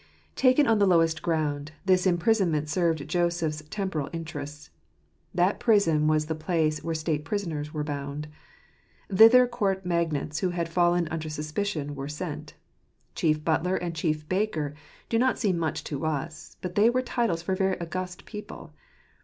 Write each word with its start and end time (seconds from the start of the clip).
—Taken 0.45 0.65
on 0.65 0.79
the 0.79 0.87
lowest 0.87 1.21
ground, 1.21 1.73
this 1.85 2.07
imprisonment 2.07 2.67
served 2.67 3.07
Joseph's 3.07 3.61
temporal 3.69 4.09
interests. 4.11 4.71
That 5.31 5.59
prison 5.59 6.07
was 6.07 6.25
the 6.25 6.33
place 6.33 6.83
where 6.83 6.95
state 6.95 7.23
prisoners 7.23 7.71
were 7.71 7.83
bound. 7.83 8.27
Thither 9.13 9.45
court 9.45 9.85
magnates 9.85 10.39
who 10.39 10.49
had 10.49 10.67
fallen 10.67 11.07
under 11.09 11.29
suspicion 11.29 11.93
were 11.93 12.09
sent. 12.09 12.55
Chief 13.13 13.45
butler 13.45 13.75
and 13.75 13.95
chief 13.95 14.27
baker 14.27 14.73
do 15.07 15.19
not 15.19 15.37
seem 15.37 15.59
much 15.59 15.83
to 15.83 16.03
us, 16.03 16.57
but 16.61 16.73
they 16.73 16.89
were 16.89 17.03
titles 17.03 17.43
for 17.43 17.55
very 17.55 17.79
august 17.79 18.25
people. 18.25 18.73